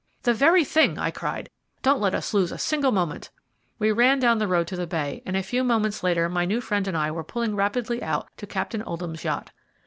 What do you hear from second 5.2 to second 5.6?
and a